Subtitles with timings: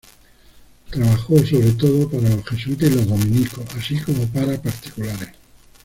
[0.89, 5.29] Trabajó sobre todo para los Jesuitas y los Dominicos, así como para particulares.